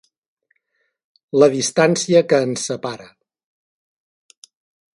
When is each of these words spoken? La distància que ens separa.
La 1.43 1.49
distància 1.55 2.23
que 2.33 2.39
ens 2.47 2.65
separa. 2.71 3.07